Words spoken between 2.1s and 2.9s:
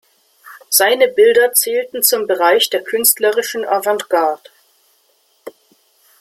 Bereich der